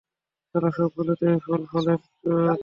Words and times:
শালা, 0.55 0.69
সবগুলাতে 0.77 1.25
এই 1.25 1.39
ফুল-ফলের 1.45 1.99
চুতিয়াপ্পা। 2.03 2.53